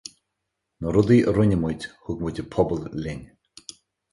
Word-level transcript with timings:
Na 0.79 0.87
rudaí 0.95 1.19
a 1.29 1.31
rinne 1.35 1.57
muid, 1.63 1.81
thug 2.03 2.17
muid 2.21 2.37
an 2.43 2.51
pobal 2.53 2.81
linn. 3.03 3.21